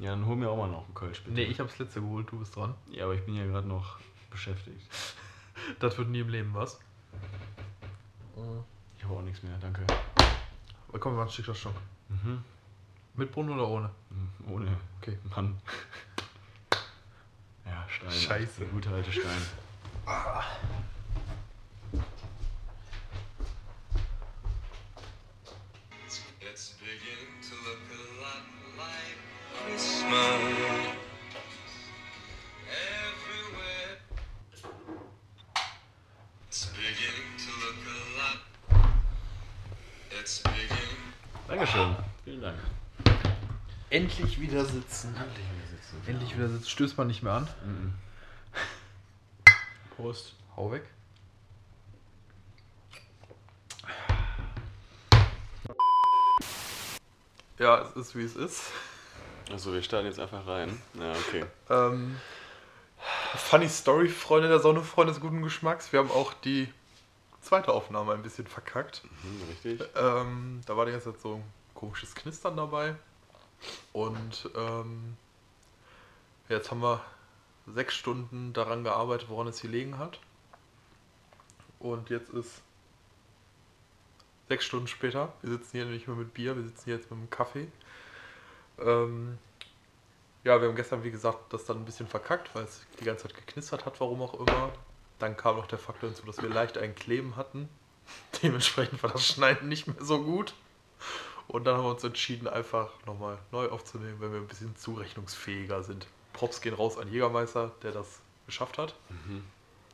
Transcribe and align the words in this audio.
Ja, 0.00 0.10
dann 0.12 0.24
hol 0.24 0.34
mir 0.34 0.48
auch 0.48 0.56
mal 0.56 0.68
noch 0.70 0.86
einen 0.86 0.94
Kölsch, 0.94 1.20
bitte. 1.22 1.34
Nee, 1.34 1.42
ich 1.44 1.60
hab's 1.60 1.78
letzte 1.78 2.00
geholt, 2.00 2.26
du 2.32 2.38
bist 2.38 2.56
dran. 2.56 2.74
Ja, 2.90 3.04
aber 3.04 3.14
ich 3.14 3.24
bin 3.24 3.36
ja 3.36 3.44
gerade 3.44 3.68
noch 3.68 3.98
beschäftigt. 4.30 4.80
Das 5.78 5.98
wird 5.98 6.08
nie 6.08 6.20
im 6.20 6.30
Leben 6.30 6.54
was. 6.54 6.80
Ich 8.96 9.04
habe 9.04 9.14
auch 9.14 9.20
nichts 9.20 9.42
mehr, 9.42 9.52
danke. 9.60 9.82
Aber 10.88 10.98
komm, 10.98 11.12
wir 11.12 11.18
machen 11.24 11.30
Schicksalsstock. 11.30 11.74
Mhm. 12.08 12.42
Mit 13.14 13.30
Brunnen 13.30 13.50
oder 13.52 13.68
ohne? 13.68 13.90
Mhm, 14.08 14.50
Ohne. 14.50 14.76
Okay. 15.02 15.18
Mann. 15.36 15.58
Ja, 17.66 17.84
Stein. 17.88 18.10
Scheiße. 18.10 18.60
Der 18.60 18.68
gute 18.68 18.88
alte 18.88 19.12
Stein. 19.12 19.42
Endlich 43.90 44.40
wieder 44.40 44.64
sitzen. 44.64 45.16
Endlich 45.16 45.46
wieder 45.46 45.66
sitzen. 45.68 46.02
Endlich 46.06 46.36
wieder 46.36 46.48
sitzen. 46.48 46.68
Stößt 46.68 46.96
man 46.96 47.08
nicht 47.08 47.24
mehr 47.24 47.32
an. 47.32 47.48
Mhm. 47.64 47.94
Prost. 49.96 50.34
Hau 50.56 50.70
weg. 50.70 50.84
Ja, 57.58 57.82
es 57.82 57.96
ist 57.96 58.16
wie 58.16 58.22
es 58.22 58.36
ist. 58.36 58.70
Achso, 59.52 59.72
wir 59.72 59.82
starten 59.82 60.06
jetzt 60.06 60.20
einfach 60.20 60.46
rein. 60.46 60.80
Ja, 60.94 61.10
okay. 61.10 61.44
Ähm, 61.68 62.16
funny 63.34 63.68
Story, 63.68 64.08
Freunde 64.08 64.48
der 64.48 64.60
Sonne, 64.60 64.82
Freunde 64.82 65.12
des 65.12 65.20
guten 65.20 65.42
Geschmacks. 65.42 65.92
Wir 65.92 65.98
haben 65.98 66.12
auch 66.12 66.32
die 66.32 66.72
zweite 67.40 67.72
Aufnahme 67.72 68.12
ein 68.12 68.22
bisschen 68.22 68.46
verkackt. 68.46 69.02
Mhm, 69.24 69.42
richtig. 69.50 69.88
Ähm, 69.96 70.60
da 70.64 70.76
war 70.76 70.86
die 70.86 70.92
ganze 70.92 71.12
Zeit 71.12 71.20
so 71.20 71.34
ein 71.34 71.44
komisches 71.74 72.14
Knistern 72.14 72.56
dabei. 72.56 72.94
Und 73.92 74.50
ähm, 74.56 75.16
jetzt 76.48 76.70
haben 76.70 76.82
wir 76.82 77.00
sechs 77.66 77.94
Stunden 77.94 78.52
daran 78.52 78.84
gearbeitet, 78.84 79.28
woran 79.28 79.48
es 79.48 79.60
gelegen 79.60 79.98
hat. 79.98 80.18
Und 81.78 82.10
jetzt 82.10 82.30
ist 82.30 82.62
sechs 84.48 84.64
Stunden 84.64 84.86
später. 84.86 85.32
Wir 85.42 85.50
sitzen 85.52 85.70
hier 85.72 85.86
nicht 85.86 86.06
mehr 86.06 86.16
mit 86.16 86.34
Bier, 86.34 86.56
wir 86.56 86.64
sitzen 86.64 86.84
hier 86.84 86.96
jetzt 86.96 87.10
mit 87.10 87.18
einem 87.18 87.30
Kaffee. 87.30 87.68
Ähm, 88.78 89.38
ja, 90.42 90.60
wir 90.60 90.68
haben 90.68 90.76
gestern, 90.76 91.04
wie 91.04 91.10
gesagt, 91.10 91.52
das 91.52 91.64
dann 91.64 91.78
ein 91.78 91.84
bisschen 91.84 92.08
verkackt, 92.08 92.54
weil 92.54 92.64
es 92.64 92.86
die 92.98 93.04
ganze 93.04 93.28
Zeit 93.28 93.36
geknistert 93.36 93.84
hat, 93.86 94.00
warum 94.00 94.22
auch 94.22 94.34
immer. 94.34 94.72
Dann 95.18 95.36
kam 95.36 95.56
noch 95.56 95.66
der 95.66 95.78
Faktor 95.78 96.08
hinzu, 96.08 96.24
dass 96.24 96.40
wir 96.40 96.48
leicht 96.48 96.78
ein 96.78 96.94
Kleben 96.94 97.36
hatten. 97.36 97.68
Dementsprechend 98.42 99.02
war 99.02 99.10
das 99.10 99.26
Schneiden 99.26 99.68
nicht 99.68 99.86
mehr 99.86 99.96
so 100.00 100.22
gut. 100.22 100.54
Und 101.50 101.64
dann 101.64 101.76
haben 101.76 101.84
wir 101.84 101.90
uns 101.90 102.04
entschieden, 102.04 102.46
einfach 102.48 102.88
nochmal 103.06 103.36
neu 103.50 103.68
aufzunehmen, 103.68 104.16
wenn 104.20 104.32
wir 104.32 104.38
ein 104.40 104.46
bisschen 104.46 104.76
zurechnungsfähiger 104.76 105.82
sind. 105.82 106.06
Props 106.32 106.60
gehen 106.60 106.74
raus 106.74 106.96
an 106.96 107.10
Jägermeister, 107.12 107.72
der 107.82 107.90
das 107.92 108.20
geschafft 108.46 108.78
hat. 108.78 108.94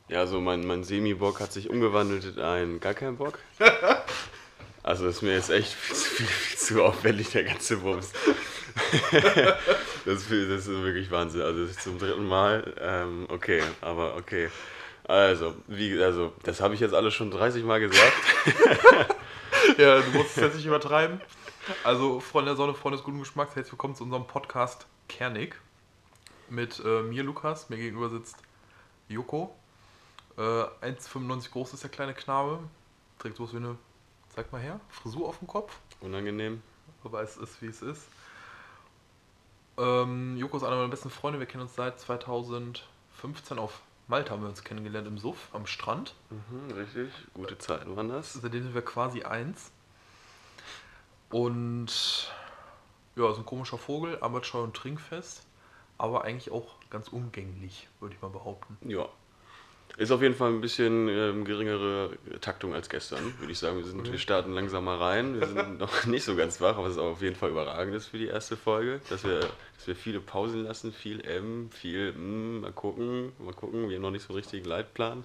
Ja, 0.07 0.19
also 0.19 0.39
mein, 0.39 0.65
mein 0.65 0.83
Semi-Bock 0.83 1.39
hat 1.39 1.51
sich 1.51 1.69
umgewandelt 1.69 2.25
in 2.25 2.39
einen 2.39 2.79
gar 2.79 2.93
keinen 2.93 3.17
Bock. 3.17 3.39
Also 4.83 5.05
ist 5.07 5.21
mir 5.21 5.33
jetzt 5.33 5.49
echt 5.49 5.73
viel, 5.73 5.95
zu- 5.97 6.05
viel, 6.15 6.25
viel 6.27 6.57
zu 6.57 6.81
aufwendig, 6.85 7.29
der 7.31 7.43
ganze 7.43 7.81
Wumms. 7.81 8.13
das, 9.11 10.21
ist, 10.21 10.31
das 10.31 10.61
ist 10.61 10.67
wirklich 10.69 11.11
Wahnsinn. 11.11 11.41
Also 11.41 11.61
das 11.63 11.71
ist 11.71 11.81
zum 11.81 11.99
dritten 11.99 12.25
Mal. 12.25 12.73
Ähm, 12.79 13.25
okay, 13.27 13.61
aber 13.81 14.15
okay. 14.15 14.49
Also, 15.03 15.55
wie, 15.67 16.01
also, 16.01 16.31
das 16.43 16.61
habe 16.61 16.73
ich 16.73 16.79
jetzt 16.79 16.93
alles 16.93 17.13
schon 17.13 17.31
30 17.31 17.65
Mal 17.65 17.81
gesagt. 17.81 18.13
Ja, 19.77 19.99
du 19.99 20.09
musst 20.11 20.37
es 20.37 20.43
jetzt 20.43 20.55
nicht 20.55 20.65
übertreiben. 20.65 21.19
Also, 21.83 22.21
Freunde 22.21 22.51
der 22.51 22.55
Sonne, 22.55 22.73
Freunde 22.73 22.97
des 22.97 23.03
guten 23.03 23.19
Geschmacks, 23.19 23.55
herzlich 23.55 23.73
willkommen 23.73 23.93
zu 23.93 24.03
unserem 24.05 24.25
Podcast 24.25 24.87
Kernig. 25.09 25.59
Mit 26.49 26.81
äh, 26.85 27.01
mir, 27.01 27.23
Lukas, 27.23 27.69
mir 27.69 27.75
gegenüber 27.75 28.09
sitzt 28.09 28.37
Joko. 29.09 29.53
Äh, 30.37 30.41
1,95 30.41 31.51
groß 31.51 31.73
ist 31.73 31.83
der 31.83 31.89
kleine 31.89 32.13
Knabe. 32.13 32.59
Trägt 33.19 33.35
sowas 33.35 33.51
wie 33.51 33.57
eine, 33.57 33.77
zeig 34.29 34.49
mal 34.53 34.61
her, 34.61 34.79
Frisur 34.87 35.27
auf 35.27 35.39
dem 35.39 35.47
Kopf. 35.47 35.77
Unangenehm. 35.99 36.61
aber 37.03 37.21
es 37.21 37.35
ist 37.35 37.61
wie 37.61 37.67
es 37.67 37.81
ist. 37.81 38.07
Ähm, 39.77 40.37
Joko 40.37 40.55
ist 40.55 40.63
einer 40.63 40.77
meiner 40.77 40.87
besten 40.87 41.09
Freunde. 41.09 41.39
Wir 41.39 41.47
kennen 41.47 41.63
uns 41.63 41.75
seit 41.75 41.99
2015 41.99 43.59
auf 43.59 43.81
Malta 44.07 44.31
haben 44.31 44.41
wir 44.41 44.47
uns 44.47 44.63
kennengelernt 44.63 45.05
im 45.05 45.17
Suff 45.17 45.49
am 45.51 45.67
Strand. 45.67 46.15
Mhm, 46.29 46.71
richtig. 46.71 47.09
Gute 47.33 47.57
Zeiten 47.57 47.93
waren 47.97 48.07
das. 48.07 48.33
Seitdem 48.33 48.63
sind 48.63 48.73
wir 48.73 48.83
quasi 48.83 49.23
eins. 49.23 49.71
Und 51.29 52.31
ja, 53.15 53.31
ist 53.31 53.37
ein 53.37 53.45
komischer 53.45 53.77
Vogel, 53.77 54.17
arbeitsscheu 54.21 54.61
und 54.61 54.75
trinkfest, 54.75 55.45
aber 55.97 56.23
eigentlich 56.23 56.51
auch 56.51 56.75
ganz 56.89 57.09
umgänglich, 57.09 57.87
würde 57.99 58.15
ich 58.15 58.21
mal 58.21 58.29
behaupten. 58.29 58.77
Ja. 58.87 59.09
Ist 59.97 60.11
auf 60.11 60.21
jeden 60.21 60.35
Fall 60.35 60.51
ein 60.51 60.61
bisschen 60.61 61.07
ähm, 61.07 61.43
geringere 61.43 62.11
Taktung 62.39 62.75
als 62.75 62.87
gestern, 62.87 63.33
würde 63.39 63.51
ich 63.51 63.57
sagen. 63.57 63.77
Wir, 63.77 63.85
sind, 63.85 64.11
wir 64.11 64.19
starten 64.19 64.53
langsam 64.53 64.83
mal 64.83 64.97
rein. 64.97 65.39
Wir 65.39 65.47
sind 65.47 65.79
noch 65.79 66.05
nicht 66.05 66.23
so 66.23 66.35
ganz 66.35 66.61
wach, 66.61 66.77
aber 66.77 66.85
es 66.85 66.93
ist 66.93 66.99
auf 66.99 67.21
jeden 67.23 67.35
Fall 67.35 67.49
überragend 67.49 67.95
ist 67.95 68.07
für 68.07 68.19
die 68.19 68.27
erste 68.27 68.57
Folge, 68.57 69.01
dass 69.09 69.23
wir, 69.23 69.39
dass 69.39 69.87
wir 69.87 69.95
viele 69.95 70.19
Pausen 70.19 70.65
lassen, 70.65 70.93
viel 70.93 71.21
M, 71.25 71.71
viel 71.71 72.11
mm, 72.11 72.61
mal 72.61 72.73
gucken, 72.73 73.31
mal 73.39 73.53
gucken. 73.53 73.89
Wir 73.89 73.95
haben 73.95 74.03
noch 74.03 74.11
nicht 74.11 74.21
so 74.21 74.29
einen 74.29 74.37
richtigen 74.37 74.65
Leitplan. 74.65 75.23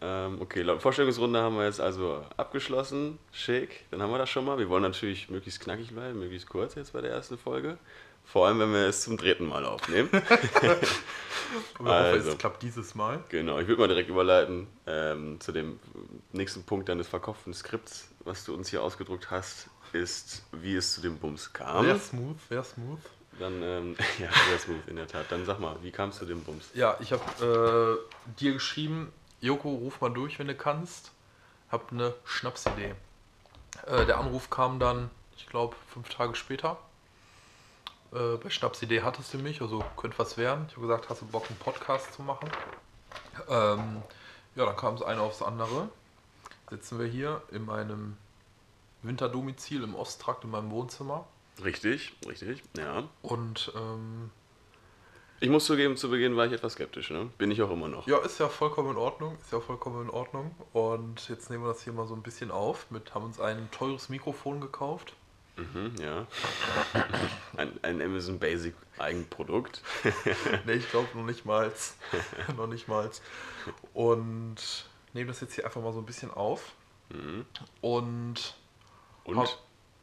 Ähm, 0.00 0.40
okay, 0.40 0.64
Vorstellungsrunde 0.78 1.40
haben 1.40 1.56
wir 1.56 1.64
jetzt 1.64 1.80
also 1.80 2.24
abgeschlossen. 2.36 3.18
Schick, 3.32 3.84
dann 3.90 4.00
haben 4.02 4.10
wir 4.12 4.18
das 4.18 4.30
schon 4.30 4.44
mal. 4.44 4.58
Wir 4.58 4.68
wollen 4.68 4.82
natürlich 4.82 5.28
möglichst 5.28 5.60
knackig 5.60 5.92
bleiben, 5.92 6.18
möglichst 6.18 6.48
kurz 6.48 6.74
jetzt 6.76 6.92
bei 6.92 7.00
der 7.00 7.10
ersten 7.10 7.36
Folge. 7.36 7.78
Vor 8.24 8.46
allem, 8.46 8.58
wenn 8.60 8.72
wir 8.72 8.86
es 8.86 9.02
zum 9.02 9.16
dritten 9.16 9.46
Mal 9.48 9.64
aufnehmen. 9.64 10.10
Hoffen, 11.78 11.86
Also. 11.86 12.30
es 12.30 12.38
klappt 12.38 12.62
dieses 12.62 12.94
Mal. 12.94 13.24
Genau, 13.30 13.58
ich 13.58 13.66
würde 13.66 13.80
mal 13.80 13.88
direkt 13.88 14.10
überleiten 14.10 14.66
ähm, 14.86 15.40
zu 15.40 15.50
dem 15.50 15.80
nächsten 16.32 16.62
Punkt 16.64 16.90
deines 16.90 17.08
verkopften 17.08 17.54
Skripts, 17.54 18.08
was 18.24 18.44
du 18.44 18.54
uns 18.54 18.68
hier 18.68 18.82
ausgedruckt 18.82 19.30
hast, 19.30 19.70
ist, 19.94 20.42
wie 20.52 20.76
es 20.76 20.92
zu 20.92 21.00
dem 21.00 21.18
Bums 21.18 21.54
kam. 21.54 21.86
Sehr 21.86 21.98
smooth, 21.98 22.36
sehr 22.50 22.64
smooth. 22.64 23.00
Dann, 23.38 23.62
ähm, 23.62 23.96
ja, 24.18 24.28
sehr 24.50 24.58
smooth 24.58 24.86
in 24.88 24.96
der 24.96 25.06
Tat. 25.06 25.26
Dann 25.30 25.46
sag 25.46 25.58
mal, 25.58 25.76
wie 25.82 25.90
kam 25.90 26.10
es 26.10 26.18
zu 26.18 26.26
dem 26.26 26.42
Bums? 26.42 26.68
Ja, 26.74 26.98
ich 27.00 27.12
habe 27.12 27.98
äh, 28.04 28.32
dir 28.38 28.52
geschrieben, 28.52 29.10
Joko, 29.40 29.70
ruf 29.70 30.00
mal 30.00 30.10
durch, 30.10 30.38
wenn 30.38 30.48
du 30.48 30.54
kannst. 30.54 31.12
Hab 31.70 31.92
eine 31.92 32.14
Schnapsidee. 32.24 32.94
Äh, 33.86 34.06
der 34.06 34.18
Anruf 34.18 34.50
kam 34.50 34.80
dann, 34.80 35.10
ich 35.36 35.46
glaube, 35.46 35.76
fünf 35.92 36.08
Tage 36.08 36.34
später. 36.34 36.78
Äh, 38.12 38.36
bei 38.36 38.50
Schnapsidee 38.50 39.02
hattest 39.02 39.34
du 39.34 39.38
mich, 39.38 39.60
also 39.60 39.84
könnte 39.96 40.18
was 40.18 40.38
werden. 40.38 40.66
Ich 40.68 40.76
habe 40.76 40.86
gesagt, 40.86 41.08
hast 41.10 41.22
du 41.22 41.26
Bock, 41.26 41.48
einen 41.48 41.58
Podcast 41.58 42.14
zu 42.14 42.22
machen? 42.22 42.48
Ähm, 43.48 44.02
ja, 44.56 44.66
dann 44.66 44.76
kam 44.76 44.94
es 44.94 45.02
eine 45.02 45.20
aufs 45.20 45.42
andere. 45.42 45.88
Sitzen 46.70 46.98
wir 46.98 47.06
hier 47.06 47.42
in 47.50 47.64
meinem 47.64 48.16
Winterdomizil 49.02 49.82
im 49.82 49.94
Osttrakt 49.94 50.44
in 50.44 50.50
meinem 50.50 50.70
Wohnzimmer. 50.70 51.26
Richtig, 51.62 52.14
richtig, 52.26 52.62
ja. 52.76 53.04
Und 53.22 53.72
ähm, 53.76 54.30
Ich 55.40 55.48
muss 55.48 55.66
zugeben, 55.66 55.96
zu 55.96 56.10
Beginn 56.10 56.36
war 56.36 56.46
ich 56.46 56.52
etwas 56.52 56.72
skeptisch, 56.72 57.10
ne? 57.10 57.30
Bin 57.38 57.50
ich 57.52 57.62
auch 57.62 57.70
immer 57.70 57.88
noch. 57.88 58.06
Ja, 58.08 58.18
ist 58.18 58.40
ja 58.40 58.48
vollkommen 58.48 58.90
in 58.90 58.96
Ordnung. 58.96 59.36
Ist 59.40 59.52
ja 59.52 59.60
vollkommen 59.60 60.02
in 60.02 60.10
Ordnung. 60.10 60.54
Und 60.72 61.28
jetzt 61.28 61.48
nehmen 61.48 61.62
wir 61.64 61.68
das 61.68 61.82
hier 61.82 61.92
mal 61.92 62.06
so 62.08 62.14
ein 62.14 62.22
bisschen 62.22 62.50
auf. 62.50 62.90
Mit 62.90 63.14
haben 63.14 63.24
uns 63.24 63.38
ein 63.38 63.70
teures 63.70 64.08
Mikrofon 64.08 64.60
gekauft. 64.60 65.12
Mhm, 65.56 65.94
ja. 66.00 66.26
Ein, 67.56 67.72
ein 67.82 68.00
Amazon 68.00 68.38
Basic 68.38 68.74
Eigenprodukt. 68.96 69.82
ne, 70.66 70.74
ich 70.74 70.88
glaube 70.90 71.08
noch 71.14 71.24
nicht 71.24 71.44
mal. 71.44 71.72
noch 72.56 72.68
nicht 72.68 72.86
mal. 72.86 73.10
Und 73.92 74.56
nehmen 75.14 75.26
das 75.28 75.40
jetzt 75.40 75.54
hier 75.54 75.64
einfach 75.64 75.80
mal 75.82 75.92
so 75.92 75.98
ein 75.98 76.06
bisschen 76.06 76.30
auf. 76.32 76.72
Mhm. 77.10 77.44
Und 77.80 78.54
Und? 79.24 79.36
ha- 79.36 79.48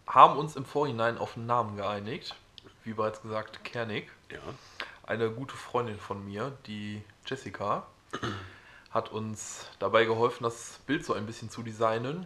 haben 0.07 0.37
uns 0.37 0.57
im 0.57 0.65
Vorhinein 0.65 1.17
auf 1.17 1.37
einen 1.37 1.45
Namen 1.45 1.77
geeinigt. 1.77 2.35
Wie 2.83 2.91
bereits 2.93 3.21
gesagt, 3.21 3.63
Kernig. 3.63 4.09
Ja. 4.31 4.39
Eine 5.07 5.29
gute 5.29 5.55
Freundin 5.55 5.99
von 5.99 6.25
mir, 6.25 6.57
die 6.65 7.01
Jessica, 7.27 7.85
hat 8.89 9.11
uns 9.11 9.67
dabei 9.77 10.05
geholfen, 10.05 10.43
das 10.43 10.79
Bild 10.87 11.05
so 11.05 11.13
ein 11.13 11.27
bisschen 11.27 11.51
zu 11.51 11.61
designen. 11.61 12.25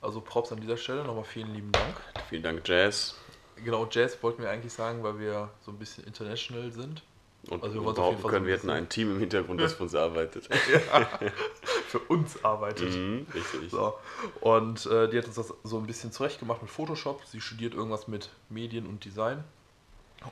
Also 0.00 0.20
Props 0.20 0.52
an 0.52 0.60
dieser 0.60 0.78
Stelle, 0.78 1.04
nochmal 1.04 1.24
vielen 1.24 1.52
lieben 1.52 1.72
Dank. 1.72 1.96
Vielen 2.30 2.42
Dank, 2.42 2.66
Jazz. 2.66 3.16
Genau, 3.56 3.86
Jazz 3.90 4.16
wollten 4.22 4.42
wir 4.42 4.48
eigentlich 4.50 4.72
sagen, 4.72 5.02
weil 5.02 5.18
wir 5.18 5.50
so 5.60 5.70
ein 5.70 5.78
bisschen 5.78 6.04
international 6.04 6.70
sind. 6.72 7.02
Und, 7.48 7.62
Also 7.62 7.80
wir 7.82 7.88
und 7.88 7.94
behaupten 7.94 8.22
können, 8.22 8.44
so 8.44 8.46
wir 8.46 8.54
ein 8.54 8.58
hätten 8.58 8.70
ein 8.70 8.88
Team 8.88 9.12
im 9.12 9.18
Hintergrund, 9.18 9.60
das 9.60 9.74
für 9.74 9.82
uns 9.82 9.94
arbeitet. 9.94 10.48
Für 11.88 12.00
uns 12.00 12.44
arbeitet. 12.44 12.94
Mhm, 12.94 13.26
richtig. 13.32 13.70
So. 13.70 13.94
Und 14.42 14.84
äh, 14.84 15.08
die 15.08 15.16
hat 15.16 15.26
uns 15.26 15.36
das 15.36 15.54
so 15.64 15.78
ein 15.78 15.86
bisschen 15.86 16.12
zurechtgemacht 16.12 16.60
mit 16.60 16.70
Photoshop. 16.70 17.24
Sie 17.24 17.40
studiert 17.40 17.72
irgendwas 17.72 18.08
mit 18.08 18.28
Medien 18.50 18.86
und 18.86 19.06
Design. 19.06 19.42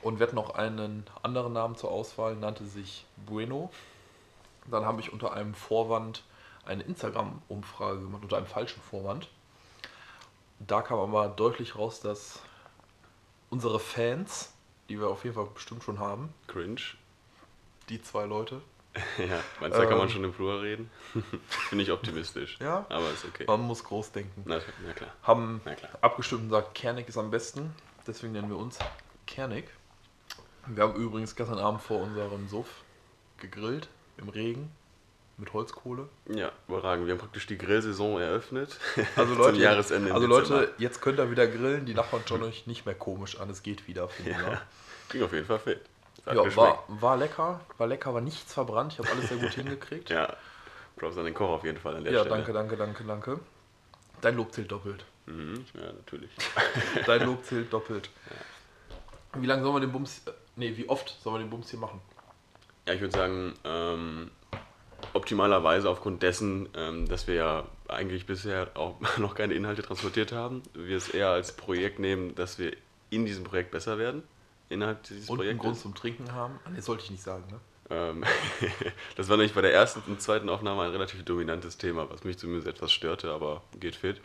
Und 0.01 0.19
wir 0.19 0.27
hatten 0.27 0.35
noch 0.35 0.51
einen 0.55 1.05
anderen 1.23 1.53
Namen 1.53 1.75
zur 1.75 1.91
Auswahl, 1.91 2.35
nannte 2.35 2.65
sich 2.65 3.05
Bueno. 3.25 3.71
Dann 4.69 4.85
habe 4.85 4.99
ich 5.01 5.13
unter 5.13 5.33
einem 5.33 5.53
Vorwand 5.55 6.23
eine 6.65 6.83
Instagram-Umfrage 6.83 7.99
gemacht, 8.01 8.23
unter 8.23 8.37
einem 8.37 8.47
falschen 8.47 8.81
Vorwand. 8.81 9.29
Da 10.59 10.81
kam 10.81 10.99
aber 10.99 11.29
deutlich 11.29 11.75
raus, 11.77 12.01
dass 12.01 12.41
unsere 13.49 13.79
Fans, 13.79 14.53
die 14.89 14.99
wir 14.99 15.07
auf 15.07 15.23
jeden 15.23 15.35
Fall 15.35 15.45
bestimmt 15.53 15.83
schon 15.83 15.99
haben, 15.99 16.33
Cringe. 16.47 16.81
die 17.89 18.01
zwei 18.01 18.25
Leute, 18.25 18.61
Ja, 19.17 19.39
meinst 19.61 19.77
du, 19.77 19.81
da 19.81 19.85
kann 19.85 19.97
man 19.99 20.07
Ähm. 20.07 20.13
schon 20.13 20.23
im 20.23 20.33
Plural 20.33 20.59
reden? 20.59 20.89
Finde 21.47 21.83
ich 21.83 21.91
optimistisch. 21.91 22.57
Ja. 22.59 22.85
Aber 22.89 23.09
ist 23.11 23.23
okay. 23.25 23.45
man 23.47 23.61
muss 23.61 23.83
groß 23.83 24.11
denken, 24.11 24.41
Na, 24.45 24.59
na 24.85 24.93
klar. 24.93 25.11
haben 25.21 25.61
Na 25.65 25.75
klar. 25.75 25.91
abgestimmt 26.01 26.43
und 26.43 26.49
sagt, 26.49 26.73
Kernig 26.75 27.07
ist 27.07 27.17
am 27.17 27.29
besten. 27.29 27.73
Deswegen 28.07 28.33
nennen 28.33 28.49
wir 28.49 28.57
uns 28.57 28.79
Kernig. 29.27 29.69
Wir 30.67 30.83
haben 30.83 30.95
übrigens 30.95 31.35
gestern 31.35 31.59
Abend 31.59 31.81
vor 31.81 32.01
unserem 32.01 32.47
Suff 32.47 32.67
gegrillt, 33.37 33.87
im 34.17 34.29
Regen, 34.29 34.71
mit 35.37 35.53
Holzkohle. 35.53 36.09
Ja, 36.27 36.51
überragend. 36.67 37.05
Wir 37.07 37.13
haben 37.13 37.19
praktisch 37.19 37.45
die 37.47 37.57
Grillsaison 37.57 38.19
eröffnet. 38.19 38.77
Also 39.15 39.35
Leute, 39.35 39.53
Zum 39.53 39.61
Jahresende. 39.61 40.13
also. 40.13 40.27
Leute, 40.27 40.73
jetzt 40.77 41.01
könnt 41.01 41.19
ihr 41.19 41.29
wieder 41.31 41.47
grillen. 41.47 41.85
Die 41.85 41.93
Nachbarn 41.93 42.23
schauen 42.27 42.43
euch 42.43 42.67
nicht 42.67 42.85
mehr 42.85 42.95
komisch 42.95 43.39
an. 43.39 43.49
Es 43.49 43.63
geht 43.63 43.87
wieder. 43.87 44.09
Ja. 44.25 44.61
Ging 45.09 45.23
auf 45.23 45.31
jeden 45.33 45.45
Fall 45.45 45.59
fit. 45.59 45.81
Ja, 46.25 46.55
war, 46.57 46.83
war 46.87 47.15
lecker. 47.15 47.61
War 47.77 47.87
lecker, 47.87 48.13
war 48.13 48.21
nichts 48.21 48.53
verbrannt. 48.53 48.93
Ich 48.93 48.99
habe 48.99 49.09
alles 49.09 49.29
sehr 49.29 49.37
gut 49.37 49.49
hingekriegt. 49.53 50.09
Ja, 50.09 50.35
Props 50.97 51.17
an 51.17 51.25
den 51.25 51.33
Koch 51.33 51.49
auf 51.49 51.63
jeden 51.63 51.77
Fall 51.77 51.95
an 51.95 52.03
der 52.03 52.11
Ja, 52.11 52.19
Stelle. 52.21 52.35
danke, 52.35 52.51
danke, 52.53 52.75
danke, 52.75 53.03
danke. 53.05 53.39
Dein 54.19 54.35
Lob 54.35 54.51
zählt 54.51 54.71
doppelt. 54.71 55.05
Mhm, 55.27 55.63
ja, 55.75 55.93
natürlich. 55.93 56.31
Dein 57.05 57.21
Lob 57.25 57.45
zählt 57.45 57.71
doppelt. 57.71 58.09
Wie 59.35 59.45
lange 59.45 59.61
sollen 59.61 59.75
wir 59.75 59.79
den 59.81 59.91
Bums. 59.91 60.21
Nee, 60.57 60.75
wie 60.75 60.89
oft 60.89 61.15
sollen 61.21 61.35
wir 61.35 61.39
den 61.39 61.49
Bums 61.49 61.69
hier 61.69 61.79
machen? 61.79 62.01
Ja, 62.87 62.93
ich 62.93 63.01
würde 63.01 63.15
sagen, 63.15 63.53
ähm, 63.63 64.31
optimalerweise 65.13 65.89
aufgrund 65.89 66.23
dessen, 66.23 66.67
ähm, 66.75 67.07
dass 67.07 67.27
wir 67.27 67.35
ja 67.35 67.67
eigentlich 67.87 68.25
bisher 68.25 68.71
auch 68.73 68.95
noch 69.17 69.35
keine 69.35 69.53
Inhalte 69.53 69.83
transportiert 69.83 70.31
haben, 70.31 70.63
wir 70.73 70.97
es 70.97 71.09
eher 71.09 71.29
als 71.29 71.55
Projekt 71.55 71.99
nehmen, 71.99 72.35
dass 72.35 72.59
wir 72.59 72.75
in 73.09 73.25
diesem 73.25 73.43
Projekt 73.43 73.71
besser 73.71 73.97
werden, 73.97 74.23
innerhalb 74.69 75.03
dieses 75.03 75.29
Und 75.29 75.39
einen 75.39 75.57
Projektes. 75.57 75.63
Grund 75.63 75.79
zum 75.79 75.95
Trinken 75.95 76.33
haben? 76.33 76.59
Ah, 76.65 76.69
nee, 76.71 76.81
sollte 76.81 77.03
ich 77.03 77.11
nicht 77.11 77.23
sagen, 77.23 77.45
ne? 77.51 77.59
Ähm, 77.89 78.23
das 79.15 79.29
war 79.29 79.37
nämlich 79.37 79.53
bei 79.53 79.61
der 79.61 79.73
ersten 79.73 80.01
und 80.11 80.21
zweiten 80.21 80.49
Aufnahme 80.49 80.83
ein 80.83 80.91
relativ 80.91 81.23
dominantes 81.23 81.77
Thema, 81.77 82.09
was 82.09 82.23
mich 82.23 82.37
zumindest 82.37 82.67
etwas 82.67 82.91
störte, 82.91 83.31
aber 83.31 83.61
geht 83.79 83.95
fit. 83.95 84.19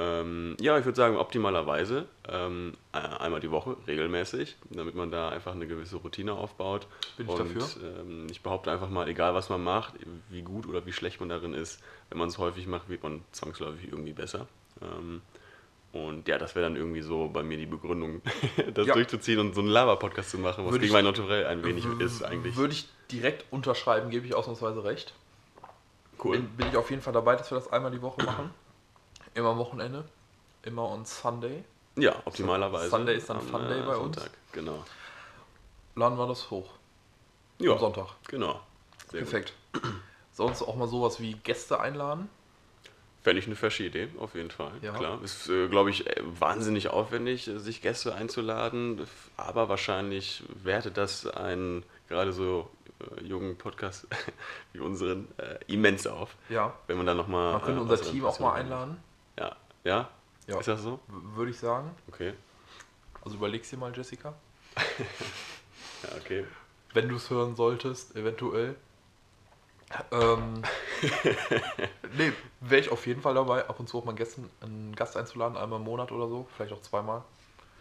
Ähm, 0.00 0.56
ja, 0.60 0.78
ich 0.78 0.84
würde 0.84 0.94
sagen, 0.96 1.16
optimalerweise 1.16 2.06
ähm, 2.28 2.74
äh, 2.92 2.98
einmal 2.98 3.40
die 3.40 3.50
Woche, 3.50 3.76
regelmäßig, 3.88 4.56
damit 4.70 4.94
man 4.94 5.10
da 5.10 5.30
einfach 5.30 5.52
eine 5.52 5.66
gewisse 5.66 5.96
Routine 5.96 6.34
aufbaut. 6.34 6.86
Bin 7.16 7.26
ich 7.26 7.32
und, 7.32 7.38
dafür. 7.56 7.82
Ähm, 8.00 8.26
ich 8.30 8.42
behaupte 8.42 8.70
einfach 8.70 8.88
mal, 8.90 9.08
egal 9.08 9.34
was 9.34 9.48
man 9.48 9.64
macht, 9.64 9.94
wie 10.28 10.42
gut 10.42 10.68
oder 10.68 10.86
wie 10.86 10.92
schlecht 10.92 11.18
man 11.18 11.28
darin 11.28 11.52
ist, 11.52 11.82
wenn 12.10 12.18
man 12.18 12.28
es 12.28 12.38
häufig 12.38 12.66
macht, 12.68 12.88
wird 12.88 13.02
man 13.02 13.24
zwangsläufig 13.32 13.88
irgendwie 13.90 14.12
besser. 14.12 14.46
Ähm, 14.82 15.20
und 15.90 16.28
ja, 16.28 16.38
das 16.38 16.54
wäre 16.54 16.66
dann 16.66 16.76
irgendwie 16.76 17.00
so 17.00 17.28
bei 17.28 17.42
mir 17.42 17.56
die 17.56 17.66
Begründung, 17.66 18.20
das 18.74 18.86
Ja. 18.86 18.94
durchzuziehen 18.94 19.40
und 19.40 19.54
so 19.54 19.62
einen 19.62 19.70
Lava-Podcast 19.70 20.30
zu 20.30 20.38
machen, 20.38 20.64
was 20.64 20.72
Würde 20.72 20.80
gegen 20.82 20.86
ich- 20.88 20.92
mein 20.92 21.04
Naturell 21.06 21.46
ein 21.46 21.64
wenig 21.64 21.84
ist 21.98 22.22
eigentlich. 22.22 22.54
Würde 22.56 22.74
ich 22.74 22.88
direkt 23.10 23.46
unterschreiben, 23.50 24.10
gebe 24.10 24.26
ich 24.26 24.34
ausnahmsweise 24.34 24.84
recht. 24.84 25.12
Cool. 26.22 26.36
Bin, 26.36 26.48
bin 26.50 26.68
ich 26.68 26.76
auf 26.76 26.90
jeden 26.90 27.02
Fall 27.02 27.12
dabei, 27.14 27.36
dass 27.36 27.50
wir 27.50 27.56
das 27.56 27.72
einmal 27.72 27.90
die 27.90 28.02
Woche 28.02 28.22
machen. 28.24 28.50
Immer 29.38 29.50
am 29.50 29.58
Wochenende. 29.58 30.04
Immer 30.62 30.88
on 30.88 31.04
Sunday. 31.04 31.62
Ja, 31.96 32.16
optimalerweise. 32.24 32.90
Sunday 32.90 33.18
ist 33.18 33.30
dann 33.30 33.36
am, 33.36 33.46
Fun 33.46 33.68
Day 33.68 33.82
bei 33.82 33.96
uns. 33.96 34.16
Sonntag. 34.16 34.32
Genau. 34.50 34.84
Laden 35.94 36.18
wir 36.18 36.26
das 36.26 36.50
hoch. 36.50 36.68
Ja, 37.58 37.72
Am 37.74 37.78
Sonntag. 37.78 38.08
genau. 38.26 38.60
Sehr 39.12 39.20
Perfekt. 39.20 39.52
Sonst 40.32 40.62
auch 40.62 40.74
mal 40.74 40.88
sowas 40.88 41.20
wie 41.20 41.34
Gäste 41.34 41.78
einladen. 41.78 42.28
Fände 43.22 43.38
ich 43.38 43.46
eine 43.46 43.54
fesche 43.54 43.84
Idee, 43.84 44.08
auf 44.18 44.34
jeden 44.34 44.50
Fall. 44.50 44.72
Ja. 44.82 44.92
Klar. 44.92 45.22
Ist, 45.22 45.48
äh, 45.48 45.68
glaube 45.68 45.90
ich, 45.90 46.08
äh, 46.08 46.20
wahnsinnig 46.24 46.88
aufwendig, 46.88 47.46
äh, 47.46 47.60
sich 47.60 47.80
Gäste 47.80 48.16
einzuladen. 48.16 49.06
Aber 49.36 49.68
wahrscheinlich 49.68 50.42
wertet 50.64 50.96
das 50.96 51.28
einen 51.28 51.84
gerade 52.08 52.32
so 52.32 52.68
äh, 52.98 53.22
jungen 53.22 53.56
Podcast 53.56 54.08
wie 54.72 54.80
unseren 54.80 55.28
äh, 55.38 55.60
immens 55.68 56.08
auf. 56.08 56.34
Ja. 56.48 56.74
Wenn 56.88 56.96
man 56.96 57.06
dann 57.06 57.16
nochmal. 57.16 57.52
Man 57.52 57.62
könnte 57.62 57.78
äh, 57.78 57.82
unser 57.82 58.00
Team 58.02 58.24
auch 58.24 58.40
mal 58.40 58.54
einladen. 58.54 58.96
Ja. 59.38 59.56
Ja? 59.84 60.10
Ja. 60.46 60.58
Ist 60.58 60.68
das 60.68 60.82
so? 60.82 61.00
Würde 61.08 61.50
ich 61.50 61.58
sagen. 61.58 61.90
Okay. 62.08 62.34
Also 63.22 63.36
überleg's 63.36 63.70
dir 63.70 63.76
mal, 63.76 63.92
Jessica. 63.94 64.34
Ja, 66.04 66.16
okay. 66.16 66.44
Wenn 66.94 67.08
du 67.08 67.16
es 67.16 67.28
hören 67.28 67.56
solltest, 67.56 68.14
eventuell. 68.14 68.76
Ähm, 70.12 70.62
nee, 72.16 72.32
wäre 72.60 72.80
ich 72.80 72.92
auf 72.92 73.04
jeden 73.04 73.20
Fall 73.20 73.34
dabei, 73.34 73.68
ab 73.68 73.80
und 73.80 73.88
zu 73.88 73.98
auch 73.98 74.04
mal 74.04 74.14
Gästen, 74.14 74.48
einen 74.60 74.94
Gast 74.94 75.16
einzuladen, 75.16 75.56
einmal 75.56 75.80
im 75.80 75.84
Monat 75.84 76.12
oder 76.12 76.28
so, 76.28 76.46
vielleicht 76.54 76.72
auch 76.72 76.82
zweimal. 76.82 77.24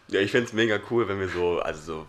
Ja, 0.08 0.20
ich 0.20 0.32
fände 0.32 0.48
es 0.48 0.54
mega 0.54 0.80
cool, 0.90 1.08
wenn 1.08 1.20
wir 1.20 1.30
so, 1.30 1.60
also 1.60 1.82
so 1.82 2.06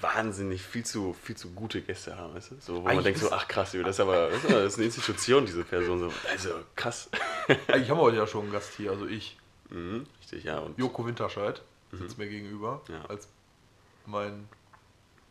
wahnsinnig 0.00 0.62
viel 0.62 0.84
zu, 0.84 1.12
viel 1.12 1.36
zu 1.36 1.50
gute 1.50 1.82
Gäste 1.82 2.16
haben, 2.16 2.34
weißt 2.34 2.52
du? 2.52 2.56
So, 2.60 2.74
wo 2.76 2.80
man 2.80 2.92
Eigentlich 2.92 3.04
denkt 3.04 3.20
so, 3.20 3.32
ach 3.32 3.48
krass, 3.48 3.72
das 3.72 3.88
ist 3.88 4.00
aber 4.00 4.30
das 4.30 4.44
ist, 4.44 4.76
eine 4.76 4.84
Institution, 4.84 5.46
diese 5.46 5.64
Person. 5.64 5.98
So, 5.98 6.12
also 6.30 6.50
krass. 6.76 7.10
Eigentlich 7.66 7.90
haben 7.90 7.98
wir 7.98 8.02
heute 8.02 8.16
ja 8.18 8.26
schon 8.26 8.42
einen 8.42 8.52
Gast 8.52 8.74
hier, 8.74 8.90
also 8.90 9.06
ich. 9.06 9.36
Mhm, 9.70 10.06
richtig, 10.20 10.44
ja. 10.44 10.58
Und 10.58 10.78
Joko 10.78 11.06
Winterscheid 11.06 11.62
sitzt 11.92 12.18
mir 12.18 12.28
gegenüber. 12.28 12.82
Ja. 12.88 13.04
Als 13.06 13.28
mein 14.06 14.48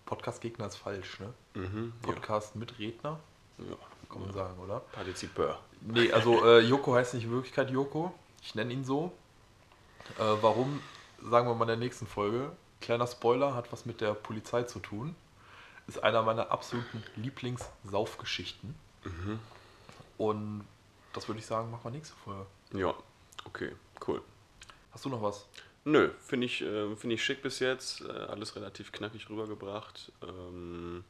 Podcast-Gegner 0.06 0.68
ist 0.68 0.78
falsch, 0.78 1.20
ne? 1.20 1.34
mhm, 1.56 1.94
ja, 2.02 2.08
Podcast-Mitredner, 2.14 3.20
ja, 3.58 3.76
kann 4.10 4.22
man 4.22 4.32
sagen, 4.32 4.60
oder? 4.60 4.80
Partizipeur. 4.92 5.60
Nee, 5.82 6.12
also 6.12 6.46
äh, 6.46 6.60
Joko 6.60 6.96
heißt 6.96 7.14
nicht 7.14 7.26
in 7.26 7.32
Wirklichkeit 7.32 7.70
Joko. 7.70 8.14
Ich 8.42 8.56
nenne 8.56 8.74
ihn 8.74 8.84
so. 8.84 9.12
Äh, 10.18 10.24
warum, 10.42 10.82
sagen 11.22 11.48
wir 11.48 11.56
mal 11.56 11.66
in 11.66 11.68
der 11.68 11.78
nächsten 11.78 12.08
Folge. 12.08 12.52
Kleiner 12.82 13.08
Spoiler, 13.08 13.56
hat 13.56 13.72
was 13.72 13.86
mit 13.86 14.02
der 14.02 14.14
Polizei 14.14 14.64
zu 14.64 14.80
tun. 14.80 15.16
Ist 15.88 16.04
einer 16.04 16.22
meiner 16.22 16.52
absoluten 16.52 17.04
Lieblings-Saufgeschichten. 17.16 18.76
Und 20.18 20.66
das 21.14 21.28
würde 21.28 21.40
ich 21.40 21.46
sagen, 21.46 21.72
machen 21.72 21.86
wir 21.86 21.92
nächste 21.92 22.16
Folge. 22.18 22.46
Ja, 22.74 22.94
okay, 23.46 23.72
cool. 24.08 24.22
Hast 24.92 25.06
du 25.06 25.10
noch 25.10 25.22
was? 25.22 25.48
Nö, 25.86 26.10
finde 26.20 26.46
ich, 26.48 26.62
äh, 26.62 26.96
find 26.98 27.14
ich 27.14 27.24
schick 27.24 27.42
bis 27.42 27.60
jetzt. 27.60 28.02
Äh, 28.02 28.12
alles 28.12 28.56
relativ 28.58 28.92
knackig 28.92 29.30
rübergebracht. 29.30 30.12
Ähm, 30.22 31.06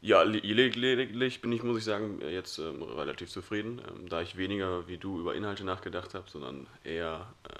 ja, 0.00 0.22
le- 0.22 0.38
le- 0.38 0.68
lediglich 0.68 1.40
bin 1.40 1.50
ich, 1.50 1.64
muss 1.64 1.78
ich 1.78 1.84
sagen, 1.84 2.20
jetzt 2.20 2.58
ähm, 2.58 2.82
relativ 2.82 3.28
zufrieden, 3.30 3.82
ähm, 3.88 4.08
da 4.08 4.20
ich 4.20 4.36
weniger 4.36 4.86
wie 4.86 4.98
du 4.98 5.18
über 5.18 5.34
Inhalte 5.34 5.64
nachgedacht 5.64 6.14
habe, 6.14 6.30
sondern 6.30 6.68
eher 6.84 7.26
äh, 7.48 7.54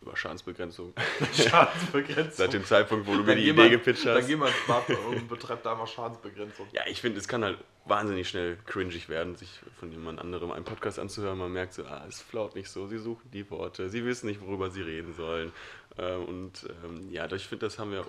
über 0.00 0.16
Schadensbegrenzung. 0.16 0.92
Schadensbegrenzung. 1.32 2.32
Seit 2.32 2.52
dem 2.52 2.64
Zeitpunkt, 2.64 3.06
wo 3.06 3.12
du 3.12 3.20
mir 3.20 3.26
Dann 3.26 3.38
die 3.38 3.48
Idee 3.48 3.70
gepitcht 3.70 4.06
Dann 4.06 4.18
hast. 4.18 4.26
geh 4.26 4.36
mal 4.36 4.48
ins 4.48 4.66
Bad 4.66 4.88
und 4.90 5.28
betreib 5.28 5.62
da 5.62 5.74
mal 5.74 5.86
Schadensbegrenzung. 5.86 6.66
Ja, 6.72 6.82
ich 6.86 7.00
finde, 7.00 7.18
es 7.18 7.28
kann 7.28 7.44
halt 7.44 7.58
wahnsinnig 7.84 8.28
schnell 8.28 8.58
cringig 8.66 9.08
werden, 9.08 9.34
sich 9.34 9.60
von 9.78 9.90
jemand 9.90 10.20
anderem 10.20 10.50
einen 10.52 10.64
Podcast 10.64 10.98
anzuhören. 10.98 11.38
Man 11.38 11.52
merkt 11.52 11.74
so, 11.74 11.84
ah, 11.84 12.04
es 12.08 12.20
flaut 12.20 12.54
nicht 12.54 12.68
so, 12.68 12.86
sie 12.86 12.98
suchen 12.98 13.30
die 13.32 13.50
Worte, 13.50 13.88
sie 13.88 14.04
wissen 14.04 14.26
nicht, 14.26 14.40
worüber 14.40 14.70
sie 14.70 14.82
reden 14.82 15.14
sollen. 15.14 15.52
Ähm, 15.98 16.24
und 16.26 16.68
ähm, 16.84 17.10
ja, 17.10 17.30
ich 17.32 17.46
finde, 17.46 17.66
das 17.66 17.78
haben 17.78 17.90
wir 17.90 18.06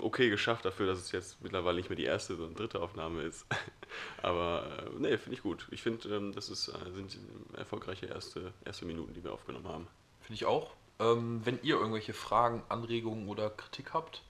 okay 0.00 0.30
geschafft 0.30 0.64
dafür, 0.64 0.86
dass 0.86 1.00
es 1.00 1.12
jetzt 1.12 1.42
mittlerweile 1.42 1.76
nicht 1.76 1.90
mehr 1.90 1.96
die 1.96 2.04
erste, 2.04 2.36
sondern 2.36 2.54
dritte 2.54 2.80
Aufnahme 2.80 3.22
ist. 3.22 3.46
Aber 4.22 4.66
äh, 4.78 4.98
nee, 4.98 5.18
finde 5.18 5.34
ich 5.34 5.42
gut. 5.42 5.66
Ich 5.70 5.82
finde, 5.82 6.08
ähm, 6.08 6.32
das 6.32 6.48
ist, 6.48 6.68
äh, 6.68 6.92
sind 6.94 7.18
erfolgreiche 7.56 8.06
erste, 8.06 8.52
erste 8.64 8.86
Minuten, 8.86 9.12
die 9.12 9.22
wir 9.22 9.32
aufgenommen 9.32 9.68
haben. 9.68 9.88
Finde 10.20 10.34
ich 10.34 10.46
auch. 10.46 10.74
Ähm, 11.00 11.40
wenn 11.44 11.58
ihr 11.62 11.76
irgendwelche 11.76 12.12
Fragen, 12.12 12.62
Anregungen 12.68 13.28
oder 13.28 13.50
Kritik 13.50 13.94
habt, 13.94 14.22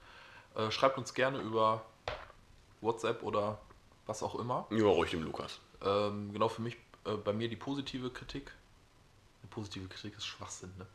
äh, 0.55 0.71
schreibt 0.71 0.97
uns 0.97 1.13
gerne 1.13 1.39
über 1.39 1.83
WhatsApp 2.79 3.23
oder 3.23 3.59
was 4.07 4.23
auch 4.23 4.35
immer. 4.35 4.65
Ja, 4.71 4.85
ruhig 4.85 5.11
dem 5.11 5.23
Lukas. 5.23 5.59
Ähm, 5.83 6.31
genau 6.33 6.47
für 6.47 6.61
mich, 6.61 6.77
äh, 7.05 7.13
bei 7.13 7.33
mir 7.33 7.49
die 7.49 7.55
positive 7.55 8.09
Kritik. 8.09 8.51
Eine 9.41 9.49
positive 9.49 9.87
Kritik 9.87 10.17
ist 10.17 10.25
Schwachsinn, 10.25 10.71
ne? 10.77 10.85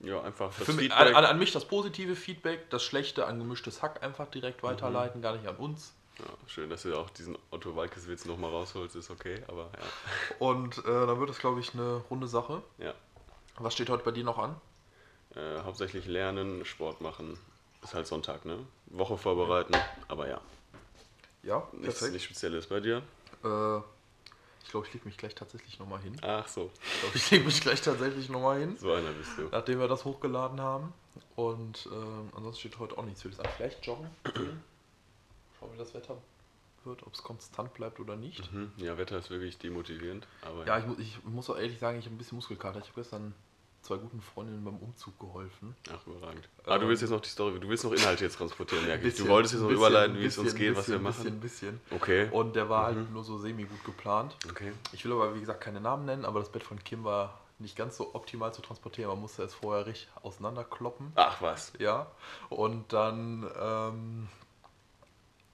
Ja, 0.00 0.22
einfach 0.22 0.54
das 0.54 0.64
Für 0.64 0.72
mich, 0.74 0.92
Feedback. 0.92 1.16
an, 1.16 1.24
an, 1.24 1.38
mich 1.38 1.50
das 1.50 1.64
positive 1.64 2.14
Feedback, 2.14 2.70
das 2.70 2.84
schlechte 2.84 3.26
an 3.26 3.38
gemischtes 3.40 3.82
Hack 3.82 4.02
einfach 4.04 4.28
direkt 4.28 4.62
weiterleiten, 4.62 5.20
gar 5.22 5.34
nicht 5.34 5.48
an 5.48 5.56
uns. 5.56 5.92
ja, 6.20 6.26
schön, 6.46 6.70
dass 6.70 6.82
du 6.82 6.96
auch 6.96 7.10
diesen 7.10 7.36
Otto 7.50 7.74
Walkes-Witz 7.74 8.24
nochmal 8.24 8.50
rausholst, 8.50 8.94
ist 8.94 9.10
okay, 9.10 9.42
aber 9.48 9.72
ja. 9.76 10.36
Und 10.38 10.78
äh, 10.78 10.82
dann 10.84 11.18
wird 11.18 11.30
es, 11.30 11.38
glaube 11.40 11.58
ich, 11.58 11.74
eine 11.74 11.96
runde 12.10 12.28
Sache. 12.28 12.62
ja. 12.78 12.94
Was 13.60 13.74
steht 13.74 13.90
heute 13.90 14.04
bei 14.04 14.12
dir 14.12 14.22
noch 14.22 14.38
an? 14.38 14.54
Äh, 15.38 15.60
hauptsächlich 15.62 16.06
lernen, 16.06 16.64
Sport 16.64 17.00
machen. 17.00 17.38
Ist 17.82 17.94
halt 17.94 18.06
Sonntag, 18.08 18.44
ne? 18.44 18.58
Woche 18.86 19.16
vorbereiten, 19.16 19.74
aber 20.08 20.28
ja. 20.28 20.40
Ja, 21.44 21.66
Nichts, 21.72 22.02
nichts 22.10 22.24
Spezielles 22.24 22.66
bei 22.66 22.80
dir. 22.80 23.02
Äh, 23.44 23.78
Ich 24.64 24.70
glaube, 24.70 24.86
ich 24.86 24.92
lege 24.94 25.04
mich 25.06 25.16
gleich 25.16 25.34
tatsächlich 25.36 25.78
nochmal 25.78 26.00
hin. 26.00 26.16
Ach 26.22 26.46
so, 26.48 26.70
Ich 26.82 27.00
glaube, 27.00 27.16
ich 27.16 27.30
lege 27.30 27.44
mich 27.44 27.60
gleich 27.60 27.80
tatsächlich 27.80 28.28
nochmal 28.28 28.58
hin, 28.58 28.76
so 28.76 28.92
einer 28.92 29.12
bist 29.12 29.30
du. 29.38 29.42
nachdem 29.52 29.78
wir 29.78 29.86
das 29.88 30.04
hochgeladen 30.04 30.60
haben. 30.60 30.92
Und 31.36 31.88
ähm, 31.92 32.30
ansonsten 32.34 32.60
steht 32.68 32.78
heute 32.80 32.98
auch 32.98 33.04
nichts 33.04 33.22
für 33.22 33.28
das 33.30 33.38
an. 33.40 33.48
Vielleicht 33.56 33.86
joggen. 33.86 34.10
Schauen, 35.58 35.72
wie 35.72 35.78
das 35.78 35.94
Wetter 35.94 36.16
wird, 36.84 37.04
ob 37.06 37.14
es 37.14 37.22
konstant 37.22 37.72
bleibt 37.74 38.00
oder 38.00 38.16
nicht. 38.16 38.52
Mhm. 38.52 38.72
Ja, 38.76 38.98
Wetter 38.98 39.18
ist 39.18 39.30
wirklich 39.30 39.56
demotivierend, 39.58 40.26
aber 40.42 40.66
Ja, 40.66 40.78
ich, 40.78 40.86
mu 40.86 40.96
ich 40.98 41.22
muss 41.24 41.48
auch 41.48 41.56
ehrlich 41.56 41.78
sagen, 41.78 41.98
ich 41.98 42.04
habe 42.06 42.14
ein 42.14 42.18
bisschen 42.18 42.36
Muskelkater. 42.36 42.78
Ich 42.80 42.86
habe 42.86 43.00
gestern 43.00 43.34
zwei 43.82 43.96
guten 43.96 44.20
Freundinnen 44.20 44.64
beim 44.64 44.76
Umzug 44.76 45.18
geholfen. 45.18 45.74
Ach, 45.92 46.06
überragend. 46.06 46.48
Ah, 46.66 46.78
du 46.78 46.88
willst 46.88 47.02
jetzt 47.02 47.10
noch 47.10 47.20
die 47.20 47.28
Story, 47.28 47.58
du 47.58 47.68
willst 47.68 47.84
noch 47.84 47.92
Inhalte 47.92 48.24
jetzt 48.24 48.36
transportieren, 48.36 48.84
merke 48.86 49.06
ich. 49.08 49.14
Du 49.14 49.18
Bisschen- 49.22 49.30
wolltest 49.30 49.54
jetzt 49.54 49.62
noch 49.62 49.68
bisschen- 49.68 49.86
überleiten, 49.86 50.18
wie 50.18 50.24
es 50.26 50.36
uns 50.38 50.44
bisschen- 50.52 50.58
geht, 50.58 50.76
was 50.76 50.88
wir 50.88 50.98
bisschen- 50.98 51.02
machen. 51.30 51.40
Bisschen, 51.40 51.78
bisschen. 51.80 51.96
Okay. 51.98 52.28
Und 52.30 52.54
der 52.56 52.68
war 52.68 52.86
halt 52.86 53.10
nur 53.12 53.24
so 53.24 53.38
semi-gut 53.38 53.84
geplant. 53.84 54.36
Okay. 54.50 54.72
Ich 54.92 55.04
will 55.04 55.12
aber, 55.12 55.34
wie 55.34 55.40
gesagt, 55.40 55.60
keine 55.60 55.80
Namen 55.80 56.04
nennen, 56.04 56.24
aber 56.24 56.40
das 56.40 56.50
Bett 56.50 56.62
von 56.62 56.82
Kim 56.84 57.04
war 57.04 57.38
nicht 57.60 57.76
ganz 57.76 57.96
so 57.96 58.14
optimal 58.14 58.52
zu 58.52 58.62
transportieren. 58.62 59.10
Man 59.10 59.20
musste 59.20 59.42
es 59.42 59.54
vorher 59.54 59.86
richtig 59.86 60.08
auseinanderkloppen. 60.22 61.12
Ach 61.16 61.40
was. 61.42 61.72
Ja. 61.78 62.06
Und 62.50 62.92
dann, 62.92 63.48
ähm, 63.60 64.28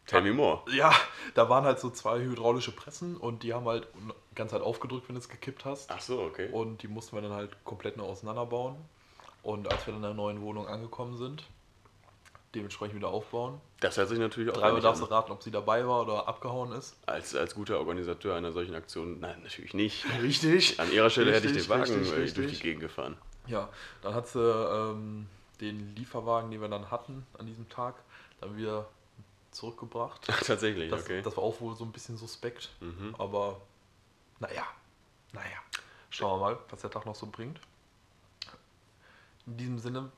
Tell 0.07 0.21
me 0.23 0.33
more. 0.33 0.63
ja, 0.71 0.93
da 1.35 1.49
waren 1.49 1.65
halt 1.65 1.81
so 1.81 1.91
zwei 1.91 2.21
hydraulische 2.21 2.73
Pressen 2.73 3.17
und 3.17 3.43
die 3.43 3.55
haben 3.55 3.67
halt 3.67 3.89
ganze 4.35 4.57
Zeit 4.57 4.63
aufgedrückt, 4.63 5.09
wenn 5.09 5.15
du 5.15 5.21
es 5.21 5.29
gekippt 5.29 5.65
hast. 5.65 5.91
Ach 5.91 6.01
so, 6.01 6.21
okay. 6.21 6.49
Und 6.53 6.83
die 6.83 6.89
mussten 6.89 7.17
wir 7.17 7.23
dann 7.23 7.33
halt 7.33 7.57
komplett 7.65 7.97
neu 7.97 8.05
auseinanderbauen. 8.05 8.77
Und 9.43 9.71
als 9.71 9.87
wir 9.87 9.93
dann 9.93 10.03
in 10.03 10.09
der 10.09 10.15
neuen 10.15 10.41
Wohnung 10.43 10.67
angekommen 10.67 11.17
sind, 11.17 11.45
dementsprechend 12.55 12.97
wieder 12.97 13.09
aufbauen. 13.09 13.61
Das 13.81 13.97
hört 13.97 14.09
sich 14.09 14.19
natürlich 14.19 14.51
auch 14.51 14.57
Dreimal 14.57 14.81
darfst 14.81 15.03
du 15.03 15.07
raten, 15.07 15.33
ob 15.33 15.43
sie 15.43 15.51
dabei 15.51 15.87
war 15.87 16.03
oder 16.03 16.29
abgehauen 16.29 16.73
ist. 16.73 16.97
Als, 17.07 17.35
als 17.35 17.55
guter 17.55 17.79
Organisateur 17.79 18.37
einer 18.37 18.53
solchen 18.53 18.75
Aktion, 18.75 19.21
nein, 19.21 19.41
natürlich 19.43 19.75
nicht. 19.75 20.05
Richtig. 20.23 20.79
An 20.81 20.91
ihrer 20.93 21.11
Stelle 21.11 21.33
hätte 21.33 21.47
ich 21.49 21.53
den 21.53 21.61
Richtig, 21.61 21.71
Wagen 21.71 21.95
richtig, 21.95 22.13
äh, 22.13 22.17
durch 22.17 22.33
die 22.35 22.41
richtig. 22.43 22.61
Gegend 22.61 22.81
gefahren. 22.81 23.17
Ja, 23.47 23.69
dann 24.03 24.15
hat 24.15 24.29
sie 24.29 24.41
ähm, 24.41 25.27
den 25.61 25.95
Lieferwagen, 25.97 26.51
den 26.51 26.61
wir 26.61 26.69
dann 26.69 26.91
hatten 26.91 27.27
an 27.39 27.47
diesem 27.47 27.69
Tag, 27.69 27.97
dann 28.41 28.57
wieder 28.57 28.87
zurückgebracht. 29.55 30.27
Ach, 30.31 30.43
tatsächlich, 30.43 30.91
Das, 30.91 31.03
okay. 31.03 31.23
das 31.23 31.37
war 31.37 31.45
auch 31.45 31.61
wohl 31.61 31.75
so 31.77 31.85
ein 31.85 31.93
bisschen 31.93 32.17
suspekt. 32.17 32.71
Mhm. 32.81 33.15
Aber 33.19 33.61
naja, 34.41 34.67
naja. 35.33 35.59
Schauen 36.11 36.39
wir 36.41 36.47
mal, 36.47 36.59
was 36.71 36.81
der 36.81 36.91
Tag 36.91 37.07
noch 37.07 37.15
so 37.15 37.27
bringt. 37.27 37.61
In 39.47 39.57
diesem 39.57 39.79
Sinne 39.79 40.11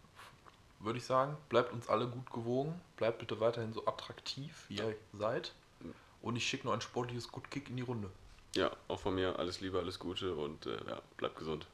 würde 0.81 0.99
ich 0.99 1.05
sagen, 1.05 1.37
bleibt 1.49 1.73
uns 1.73 1.89
alle 1.89 2.07
gut 2.07 2.31
gewogen. 2.31 2.79
Bleibt 2.97 3.19
bitte 3.19 3.41
weiterhin 3.41 3.73
so 3.73 3.87
attraktiv, 3.87 4.65
wie 4.69 4.77
ihr 4.77 4.97
seid. 5.13 5.53
Und 6.23 6.37
ich 6.37 6.47
schicke 6.47 6.67
nur 6.67 6.75
ein 6.75 6.81
sportliches 6.81 7.31
Good 7.31 7.51
Kick 7.51 7.71
in 7.71 7.77
die 7.77 7.83
Runde. 7.83 8.11
Ja, 8.55 8.71
auch 8.89 9.01
von 9.01 9.15
mir 9.15 9.39
alles 9.39 9.61
Liebe, 9.61 9.79
alles 9.79 9.99
Gute 9.99 10.35
und 10.35 10.67
äh, 10.67 10.77
ja, 10.89 11.01
bleibt 11.17 11.37
gesund. 11.37 11.67